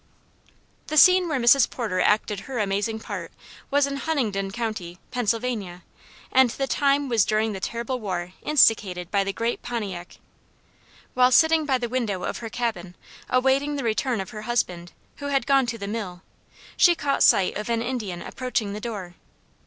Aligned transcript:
The 0.87 0.97
scene 0.97 1.27
where 1.29 1.39
Mrs. 1.39 1.69
Porter 1.69 1.99
acted 2.01 2.39
her 2.39 2.57
amazing 2.57 3.01
part 3.01 3.31
was 3.69 3.85
in 3.85 3.97
Huntingdon 3.97 4.49
county, 4.49 4.97
Pennsylvania, 5.11 5.83
and 6.31 6.49
the 6.49 6.65
time 6.65 7.07
was 7.07 7.23
during 7.23 7.53
the 7.53 7.59
terrible 7.59 7.99
war 7.99 8.33
instigated 8.41 9.11
by 9.11 9.23
the 9.23 9.31
great 9.31 9.61
Pontiac. 9.61 10.17
While 11.13 11.29
sitting 11.31 11.67
by 11.67 11.77
the 11.77 11.87
window 11.87 12.23
of 12.23 12.39
her 12.39 12.49
cabin, 12.49 12.95
awaiting 13.29 13.75
the 13.75 13.83
return 13.83 14.19
of 14.19 14.31
her 14.31 14.41
husband, 14.41 14.91
who 15.17 15.27
had 15.27 15.45
gone 15.45 15.67
to 15.67 15.77
the 15.77 15.87
mill, 15.87 16.23
she 16.75 16.95
caught 16.95 17.21
sight 17.21 17.55
of 17.55 17.69
an 17.69 17.83
Indian 17.83 18.23
approaching 18.23 18.73
the 18.73 18.81
door. 18.81 19.13